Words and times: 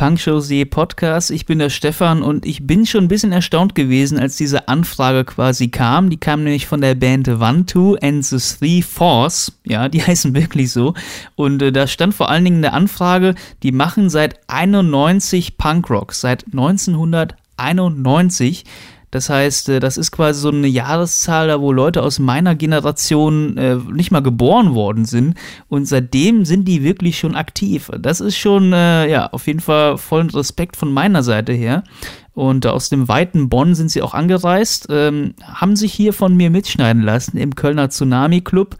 Punkshow.de 0.00 0.64
Podcast. 0.64 1.30
Ich 1.30 1.44
bin 1.44 1.58
der 1.58 1.68
Stefan 1.68 2.22
und 2.22 2.46
ich 2.46 2.66
bin 2.66 2.86
schon 2.86 3.04
ein 3.04 3.08
bisschen 3.08 3.32
erstaunt 3.32 3.74
gewesen, 3.74 4.18
als 4.18 4.36
diese 4.36 4.66
Anfrage 4.66 5.26
quasi 5.26 5.68
kam. 5.68 6.08
Die 6.08 6.16
kam 6.16 6.42
nämlich 6.42 6.66
von 6.66 6.80
der 6.80 6.94
Band 6.94 7.28
One 7.28 7.66
Two 7.66 7.98
and 8.00 8.24
the 8.24 8.38
Three 8.38 8.80
Fours. 8.80 9.52
Ja, 9.66 9.90
die 9.90 10.02
heißen 10.02 10.34
wirklich 10.34 10.72
so. 10.72 10.94
Und 11.36 11.60
äh, 11.60 11.70
da 11.70 11.86
stand 11.86 12.14
vor 12.14 12.30
allen 12.30 12.44
Dingen 12.44 12.56
in 12.56 12.62
der 12.62 12.72
Anfrage, 12.72 13.34
die 13.62 13.72
machen 13.72 14.08
seit 14.08 14.40
91 14.48 15.58
Punkrock, 15.58 16.14
seit 16.14 16.46
1991. 16.46 18.64
Das 19.10 19.28
heißt, 19.28 19.68
äh, 19.68 19.80
das 19.80 19.96
ist 19.96 20.12
quasi 20.12 20.40
so 20.40 20.50
eine 20.50 20.66
Jahreszahl, 20.66 21.48
da 21.48 21.60
wo 21.60 21.72
Leute 21.72 22.02
aus 22.02 22.18
meiner 22.18 22.54
Generation 22.54 23.56
äh, 23.56 23.76
nicht 23.76 24.10
mal 24.10 24.22
geboren 24.22 24.74
worden 24.74 25.04
sind. 25.04 25.34
Und 25.68 25.86
seitdem 25.86 26.44
sind 26.44 26.66
die 26.66 26.82
wirklich 26.82 27.18
schon 27.18 27.36
aktiv. 27.36 27.90
Das 27.98 28.20
ist 28.20 28.36
schon, 28.36 28.72
äh, 28.72 29.10
ja, 29.10 29.28
auf 29.28 29.46
jeden 29.46 29.60
Fall 29.60 29.98
vollen 29.98 30.30
Respekt 30.30 30.76
von 30.76 30.92
meiner 30.92 31.22
Seite 31.22 31.52
her. 31.52 31.84
Und 32.32 32.66
aus 32.66 32.88
dem 32.88 33.08
weiten 33.08 33.48
Bonn 33.48 33.74
sind 33.74 33.90
sie 33.90 34.02
auch 34.02 34.14
angereist, 34.14 34.86
ähm, 34.88 35.34
haben 35.42 35.76
sich 35.76 35.92
hier 35.92 36.12
von 36.12 36.36
mir 36.36 36.48
mitschneiden 36.48 37.02
lassen 37.02 37.36
im 37.36 37.54
Kölner 37.54 37.90
Tsunami 37.90 38.40
Club 38.40 38.76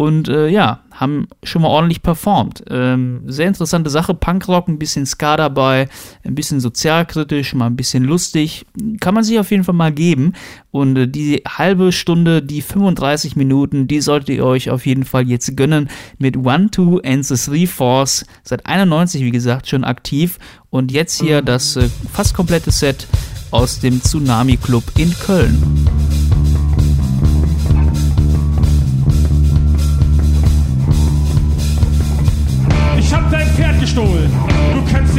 und 0.00 0.28
äh, 0.28 0.48
ja, 0.48 0.80
haben 0.92 1.28
schon 1.42 1.60
mal 1.60 1.68
ordentlich 1.68 2.00
performt. 2.00 2.64
Ähm, 2.70 3.20
sehr 3.26 3.48
interessante 3.48 3.90
Sache, 3.90 4.14
Punkrock, 4.14 4.66
ein 4.66 4.78
bisschen 4.78 5.04
Ska 5.04 5.36
dabei, 5.36 5.90
ein 6.24 6.34
bisschen 6.34 6.58
sozialkritisch, 6.58 7.52
mal 7.52 7.66
ein 7.66 7.76
bisschen 7.76 8.04
lustig. 8.04 8.64
Kann 9.00 9.12
man 9.12 9.24
sich 9.24 9.38
auf 9.38 9.50
jeden 9.50 9.62
Fall 9.62 9.74
mal 9.74 9.92
geben. 9.92 10.32
Und 10.70 10.96
äh, 10.96 11.06
die 11.06 11.42
halbe 11.46 11.92
Stunde, 11.92 12.40
die 12.40 12.62
35 12.62 13.36
Minuten, 13.36 13.88
die 13.88 14.00
solltet 14.00 14.30
ihr 14.30 14.46
euch 14.46 14.70
auf 14.70 14.86
jeden 14.86 15.04
Fall 15.04 15.28
jetzt 15.28 15.54
gönnen 15.54 15.90
mit 16.16 16.38
One, 16.38 16.70
Two 16.70 17.02
and 17.04 17.26
the 17.26 17.34
Three 17.36 17.66
Force. 17.66 18.24
Seit 18.42 18.64
91, 18.64 19.22
wie 19.22 19.30
gesagt, 19.30 19.68
schon 19.68 19.84
aktiv. 19.84 20.38
Und 20.70 20.92
jetzt 20.92 21.20
hier 21.20 21.42
das 21.42 21.76
äh, 21.76 21.90
fast 22.10 22.32
komplette 22.32 22.70
Set 22.70 23.06
aus 23.50 23.80
dem 23.80 24.02
Tsunami 24.02 24.56
Club 24.56 24.84
in 24.96 25.12
Köln. 25.18 26.39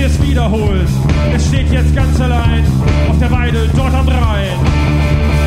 Kannst 0.01 0.19
es 0.19 0.27
wiederholen. 0.27 0.87
Es 1.35 1.47
steht 1.47 1.71
jetzt 1.71 1.95
ganz 1.95 2.19
allein 2.19 2.65
auf 3.09 3.19
der 3.19 3.31
Weide 3.31 3.69
dort 3.75 3.93
am 3.93 4.07
Rhein. 4.07 5.40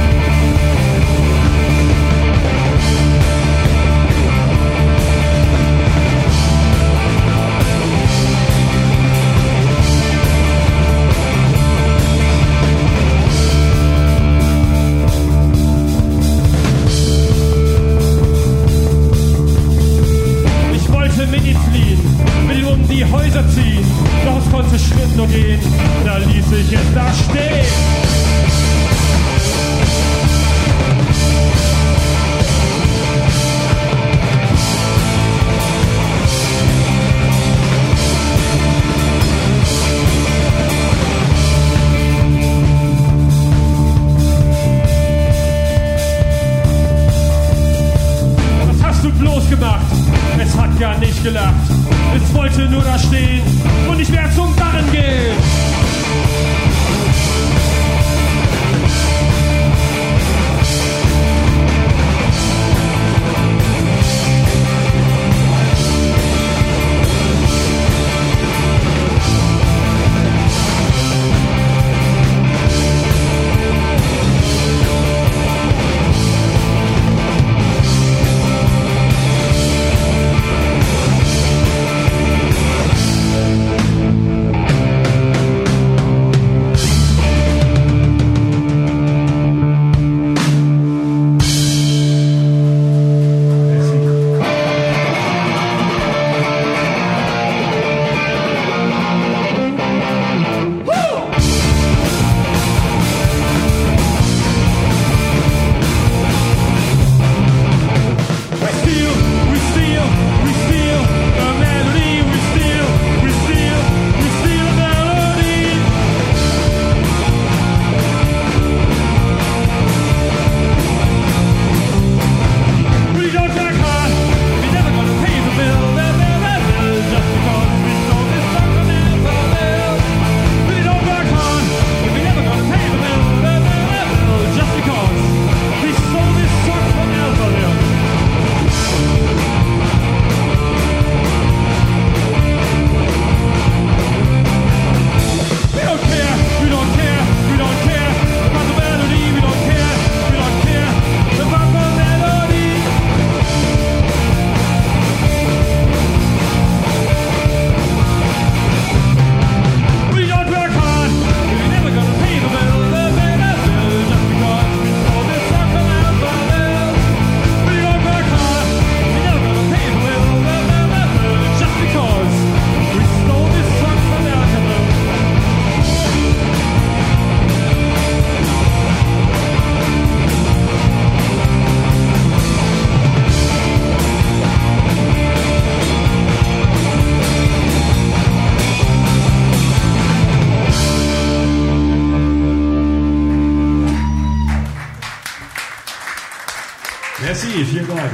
Merci, 197.35 197.65
vielen 197.65 197.89
Dank. 197.89 198.13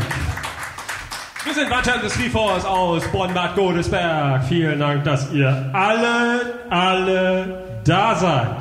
Wir 1.44 1.52
sind 1.52 1.70
weiter 1.70 1.98
des 1.98 2.14
Force 2.32 2.64
aus 2.64 3.06
Bonn-Bad 3.12 3.54
Godesberg. 3.54 4.44
Vielen 4.44 4.78
Dank, 4.78 5.04
dass 5.04 5.30
ihr 5.30 5.68
alle, 5.74 6.54
alle 6.70 7.80
da 7.84 8.14
seid. 8.14 8.59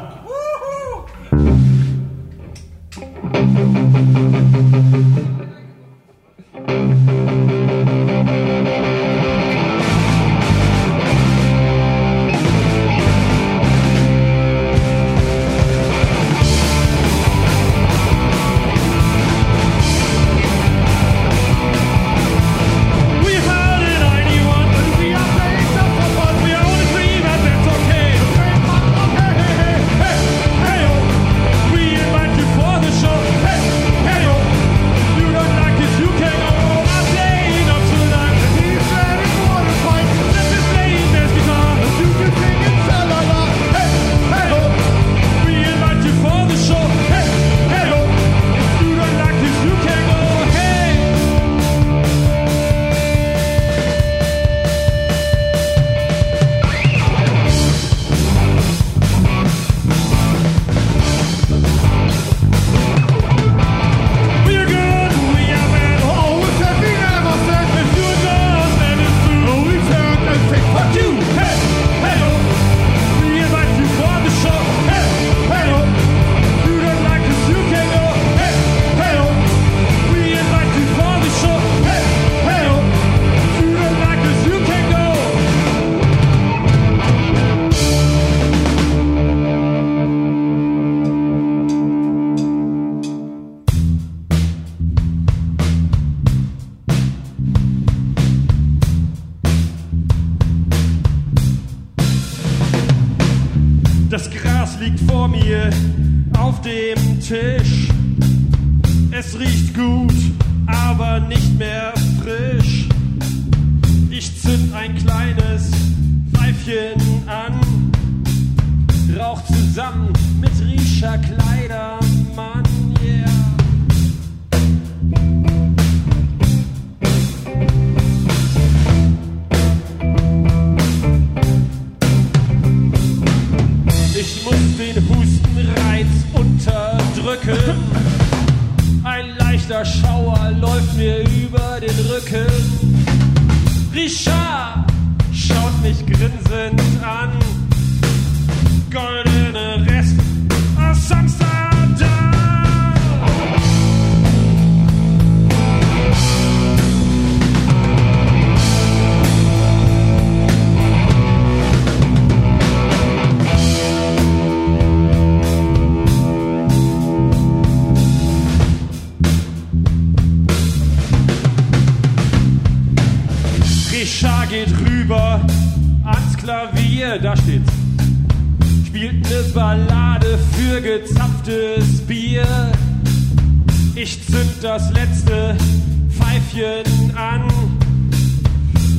Händchen 186.60 187.16
an 187.16 187.48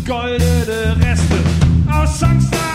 goldene 0.06 0.96
Reste 0.98 1.36
aus 1.92 2.18
Samstag. 2.18 2.69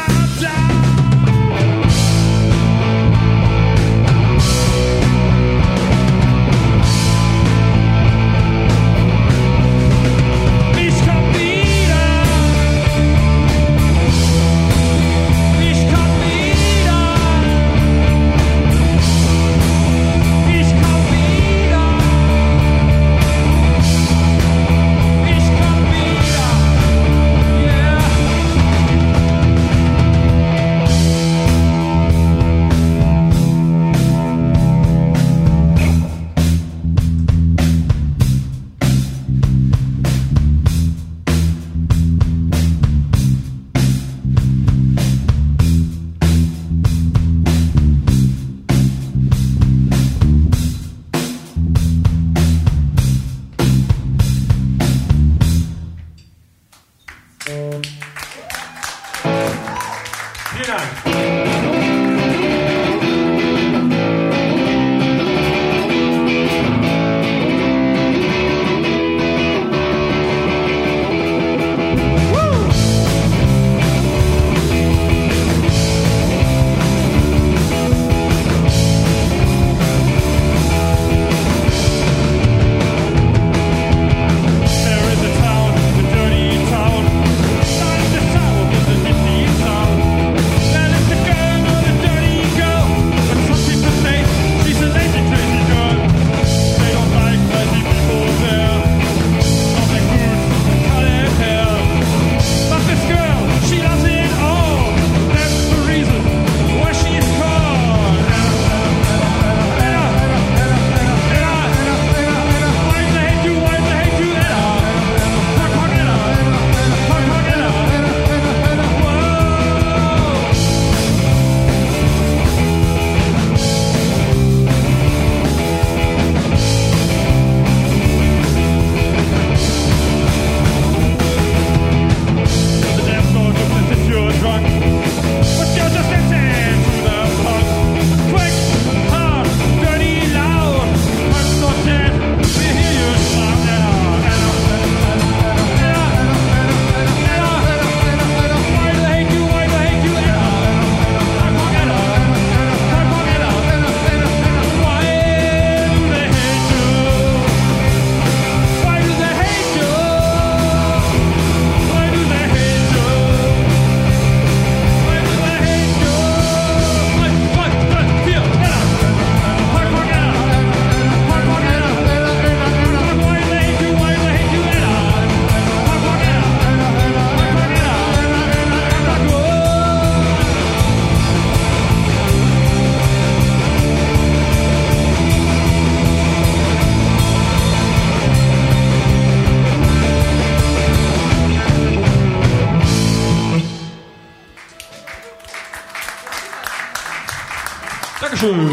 Dankeschön. 198.22 198.70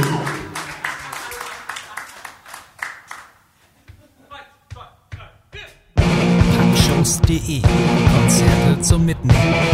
Punkshows.de 6.57 7.63
Konzerte 7.63 8.81
zum 8.83 9.05
Mitnehmen. 9.05 9.72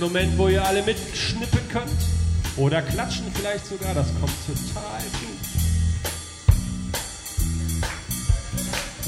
Moment, 0.00 0.36
wo 0.36 0.48
ihr 0.48 0.64
alle 0.64 0.82
mitschnippen 0.82 1.60
könnt. 1.68 1.90
Oder 2.56 2.82
klatschen 2.82 3.26
vielleicht 3.32 3.66
sogar, 3.66 3.94
das 3.94 4.08
kommt 4.20 4.34
total 4.44 5.02
gut. 5.20 5.30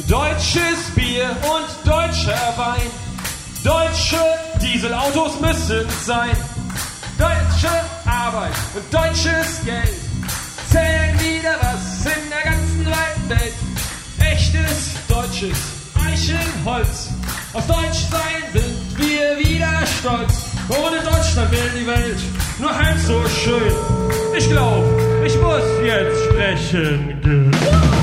Deutsches 0.09 0.91
Bier 0.95 1.31
und 1.43 1.69
deutscher 1.85 2.55
Wein. 2.57 2.91
Deutsche 3.65 4.21
Dieselautos 4.61 5.41
müssen 5.41 5.85
sein. 6.05 6.37
Deutsche 7.19 7.71
Arbeit 8.05 8.53
und 8.75 8.95
deutsches 8.95 9.65
Geld 9.65 9.95
zählen 10.71 11.19
wieder 11.19 11.57
was 11.61 12.07
in 12.07 12.31
der 12.31 12.53
ganzen 12.53 12.87
weiten 12.87 13.29
Welt. 13.31 13.55
Echtes 14.21 14.91
deutsches 15.09 15.59
Eichenholz. 15.95 17.09
Auf 17.53 17.67
Deutsch 17.67 18.07
sein 18.11 18.43
sind 18.53 18.99
wir 18.99 19.39
wieder 19.39 19.87
stolz. 19.99 20.52
Ohne 20.69 20.97
Deutschland 21.03 21.51
wäre 21.51 21.71
die 21.79 21.87
Welt 21.87 22.19
nur 22.59 22.77
halb 22.77 22.99
so 22.99 23.23
schön. 23.29 23.73
Ich 24.37 24.49
glaub, 24.49 24.85
ich 25.25 25.37
muss 25.41 25.63
jetzt 25.85 26.25
sprechen 26.25 28.02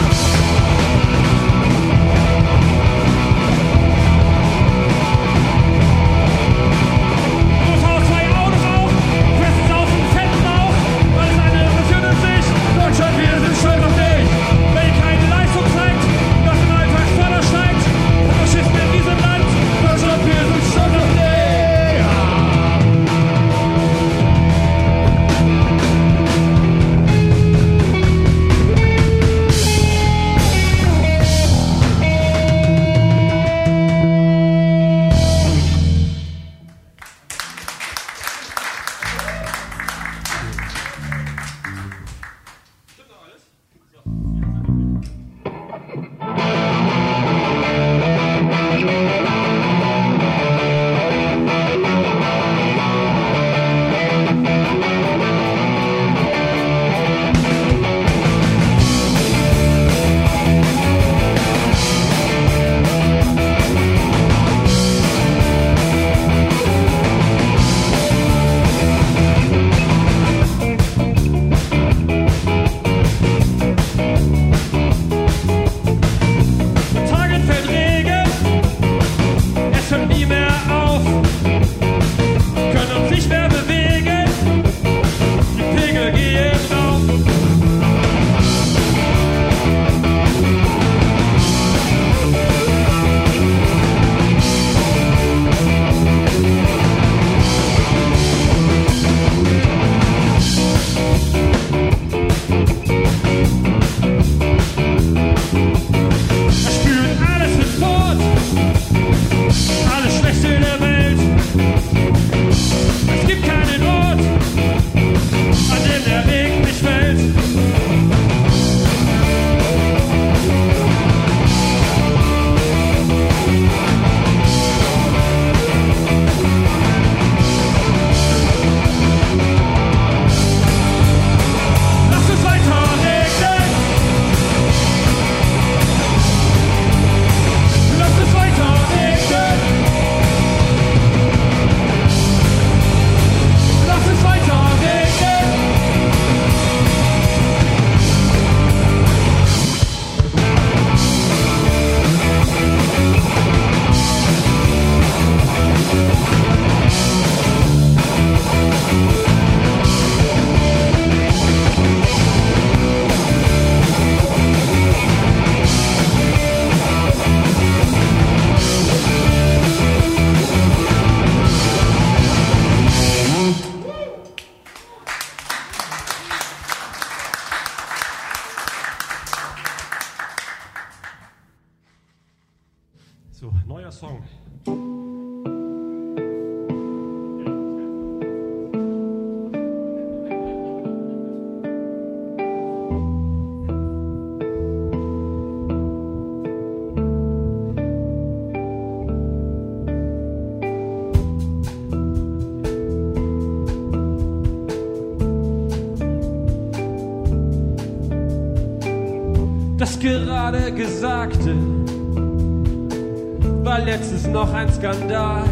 noch 214.31 214.53
ein 214.53 214.71
Skandal. 214.71 215.45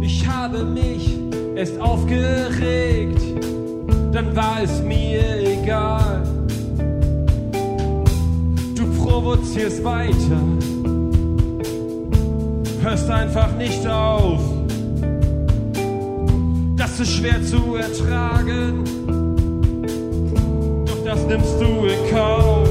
Ich 0.00 0.26
habe 0.26 0.64
mich 0.64 1.16
erst 1.54 1.80
aufgeregt, 1.80 3.22
dann 4.12 4.34
war 4.34 4.62
es 4.62 4.82
mir 4.82 5.22
egal. 5.40 6.22
Du 8.74 8.86
provozierst 9.02 9.84
weiter, 9.84 10.40
hörst 12.82 13.10
einfach 13.10 13.56
nicht 13.56 13.86
auf. 13.86 14.40
Das 16.76 16.98
ist 16.98 17.12
schwer 17.12 17.42
zu 17.44 17.76
ertragen, 17.76 18.84
doch 20.86 21.04
das 21.04 21.26
nimmst 21.26 21.60
du 21.60 21.84
in 21.84 22.14
Kauf. 22.14 22.69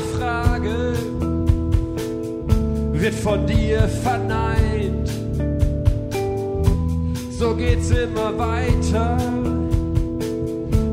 Nachfrage 0.00 0.94
wird 2.92 3.14
von 3.14 3.46
dir 3.46 3.80
verneint. 4.02 5.10
So 7.30 7.54
geht's 7.54 7.90
immer 7.90 8.36
weiter, 8.38 9.18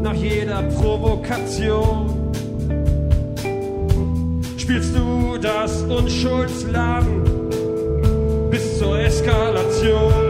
nach 0.01 0.13
jeder 0.13 0.63
Provokation. 0.63 2.13
Spielst 4.57 4.95
du 4.95 5.37
das 5.37 5.83
Unschuldslamm 5.83 7.23
bis 8.49 8.79
zur 8.79 8.99
Eskalation? 8.99 10.26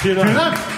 Vielen 0.00 0.16
Dank. 0.16 0.28
Vielen 0.30 0.34
Dank. 0.34 0.69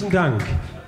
Verbindlichen 0.00 0.10
Dank. 0.10 0.79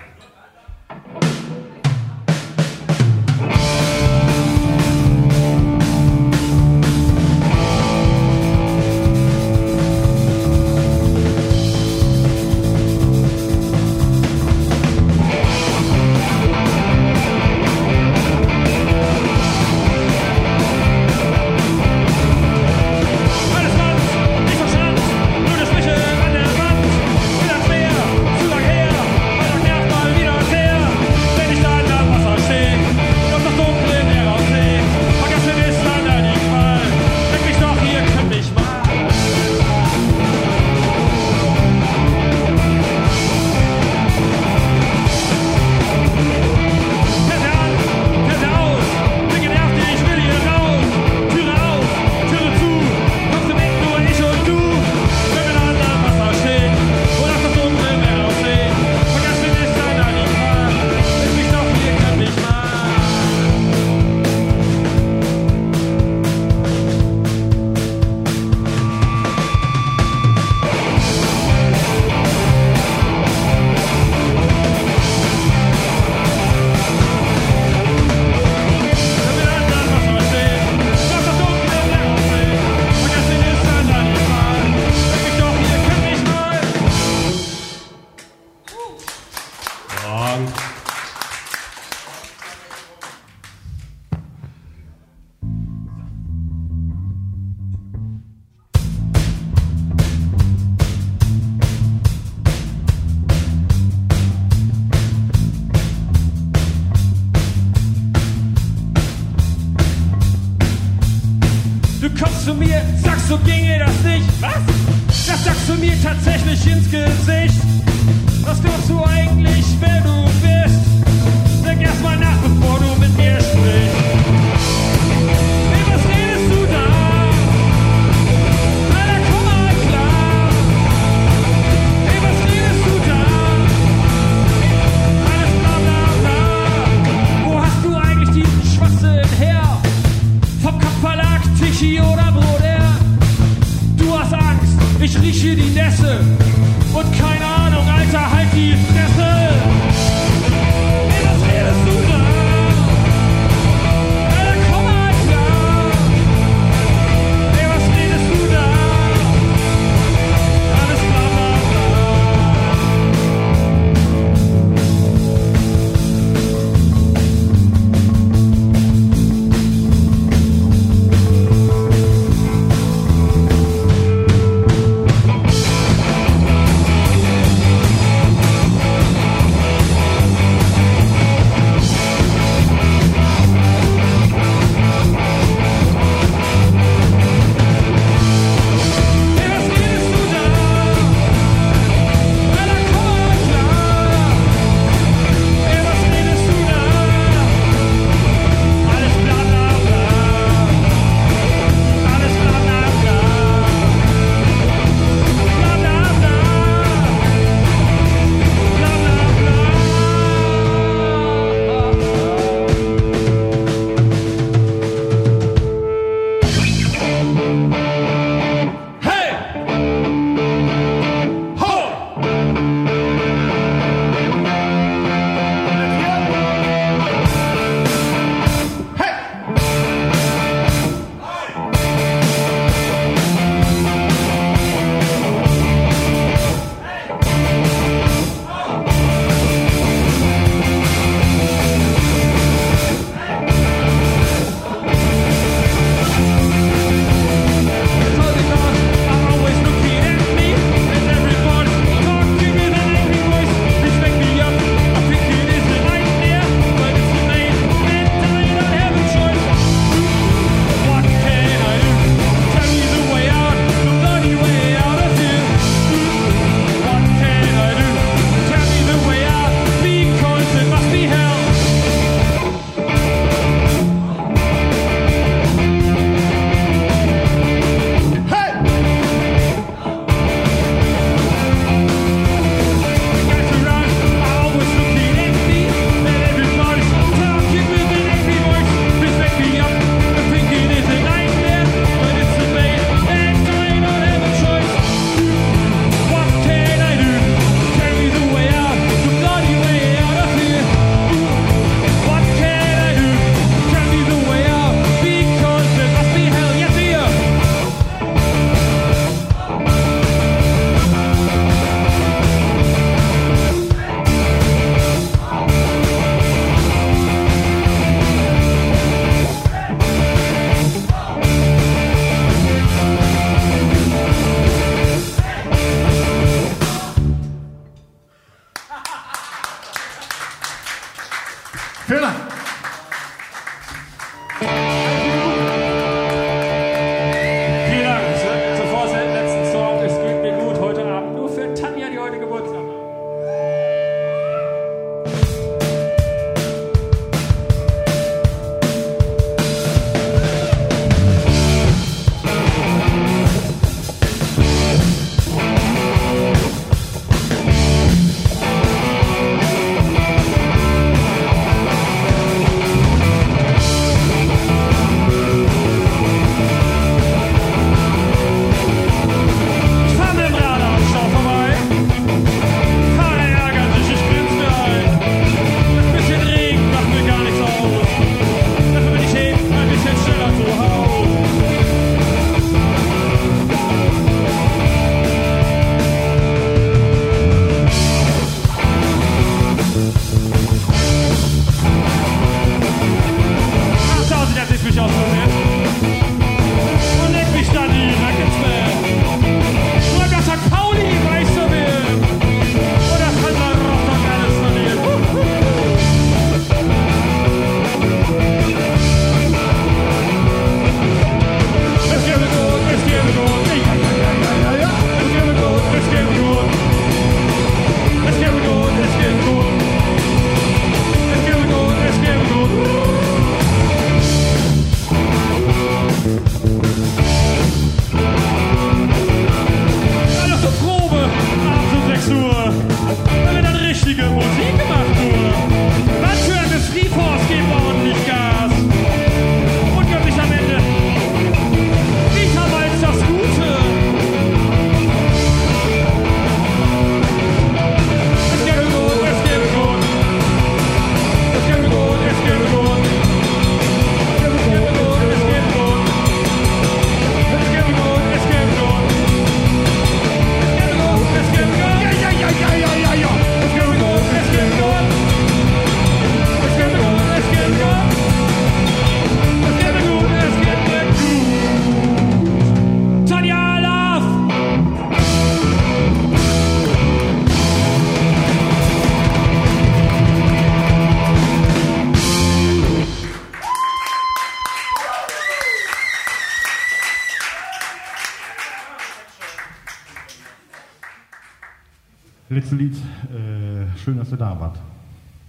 nächste 492.52 492.56
Lied, 492.56 492.76
äh, 493.10 493.78
schön, 493.78 493.98
dass 493.98 494.10
ihr 494.10 494.16
da 494.16 494.38
wart. 494.38 494.58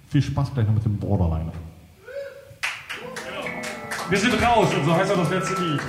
Viel 0.09 0.21
Spaß 0.21 0.53
gleich 0.53 0.67
noch 0.67 0.73
mit 0.73 0.85
dem 0.85 0.97
Borderline. 0.97 1.51
Wir 4.09 4.19
sind 4.19 4.33
raus 4.41 4.69
und 4.75 4.85
so 4.85 4.93
heißt 4.93 5.11
auch 5.11 5.17
das 5.17 5.29
letzte 5.29 5.61
Lied. 5.61 5.81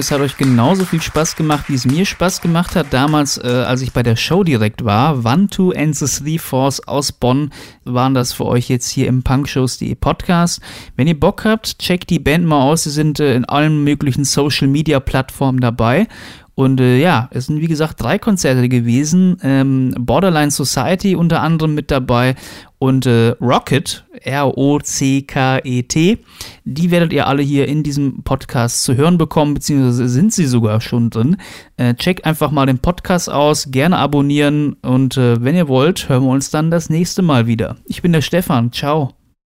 Es 0.00 0.10
hat 0.10 0.20
euch 0.22 0.38
genauso 0.38 0.86
viel 0.86 1.02
Spaß 1.02 1.36
gemacht, 1.36 1.66
wie 1.68 1.74
es 1.74 1.84
mir 1.84 2.06
Spaß 2.06 2.40
gemacht 2.40 2.74
hat. 2.74 2.86
Damals, 2.90 3.36
äh, 3.36 3.48
als 3.48 3.82
ich 3.82 3.92
bei 3.92 4.02
der 4.02 4.16
Show 4.16 4.44
direkt 4.44 4.82
war, 4.82 5.26
One, 5.26 5.48
Two 5.48 5.72
and 5.76 5.94
the 5.94 6.06
Three 6.06 6.38
Force 6.38 6.80
aus 6.88 7.12
Bonn, 7.12 7.50
waren 7.84 8.14
das 8.14 8.32
für 8.32 8.46
euch 8.46 8.70
jetzt 8.70 8.88
hier 8.88 9.08
im 9.08 9.22
Punkshows.de 9.22 9.94
Podcast. 9.96 10.62
Wenn 10.96 11.06
ihr 11.06 11.20
Bock 11.20 11.44
habt, 11.44 11.78
checkt 11.78 12.08
die 12.08 12.18
Band 12.18 12.46
mal 12.46 12.62
aus. 12.62 12.84
Sie 12.84 12.90
sind 12.90 13.20
äh, 13.20 13.34
in 13.34 13.44
allen 13.44 13.84
möglichen 13.84 14.24
Social 14.24 14.68
Media 14.68 15.00
Plattformen 15.00 15.60
dabei. 15.60 16.08
Und 16.60 16.78
äh, 16.78 16.98
ja, 16.98 17.30
es 17.32 17.46
sind 17.46 17.62
wie 17.62 17.68
gesagt 17.68 18.02
drei 18.02 18.18
Konzerte 18.18 18.68
gewesen. 18.68 19.38
Ähm, 19.42 19.94
Borderline 19.98 20.50
Society 20.50 21.16
unter 21.16 21.40
anderem 21.40 21.74
mit 21.74 21.90
dabei 21.90 22.34
und 22.78 23.06
äh, 23.06 23.30
Rocket, 23.40 24.04
R-O-C-K-E-T. 24.22 26.18
Die 26.64 26.90
werdet 26.90 27.14
ihr 27.14 27.26
alle 27.26 27.42
hier 27.42 27.66
in 27.66 27.82
diesem 27.82 28.24
Podcast 28.24 28.82
zu 28.82 28.94
hören 28.94 29.16
bekommen, 29.16 29.54
beziehungsweise 29.54 30.06
sind 30.10 30.34
sie 30.34 30.44
sogar 30.44 30.82
schon 30.82 31.08
drin. 31.08 31.38
Äh, 31.78 31.94
checkt 31.94 32.26
einfach 32.26 32.50
mal 32.50 32.66
den 32.66 32.78
Podcast 32.78 33.30
aus, 33.30 33.70
gerne 33.70 33.96
abonnieren 33.96 34.74
und 34.82 35.16
äh, 35.16 35.42
wenn 35.42 35.56
ihr 35.56 35.68
wollt, 35.68 36.10
hören 36.10 36.24
wir 36.24 36.30
uns 36.30 36.50
dann 36.50 36.70
das 36.70 36.90
nächste 36.90 37.22
Mal 37.22 37.46
wieder. 37.46 37.76
Ich 37.86 38.02
bin 38.02 38.12
der 38.12 38.20
Stefan, 38.20 38.70
ciao. 38.70 39.19